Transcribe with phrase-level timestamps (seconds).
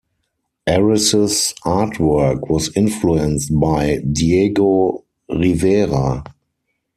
[0.67, 6.23] Ariss's artwork was influenced by Diego Rivera.